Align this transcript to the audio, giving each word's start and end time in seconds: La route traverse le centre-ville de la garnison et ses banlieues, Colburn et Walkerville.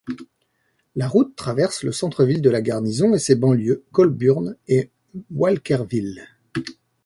La 0.95 1.07
route 1.07 1.35
traverse 1.35 1.83
le 1.83 1.91
centre-ville 1.91 2.41
de 2.41 2.49
la 2.49 2.63
garnison 2.63 3.13
et 3.13 3.19
ses 3.19 3.35
banlieues, 3.35 3.83
Colburn 3.91 4.55
et 4.67 4.89
Walkerville. 5.29 6.25